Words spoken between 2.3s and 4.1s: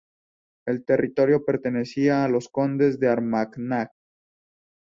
condes de Armagnac.